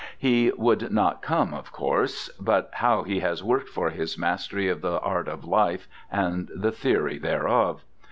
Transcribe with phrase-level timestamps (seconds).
[0.17, 2.29] He would not come, of course!
[2.41, 6.71] But how he has worked for his mastery of the art of life and the
[6.71, 7.83] theory thereof!